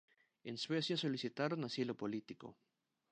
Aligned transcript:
En 0.49 0.57
Suecia, 0.57 0.97
solicitaron 0.97 1.63
asilo 1.63 1.93
político. 2.01 2.47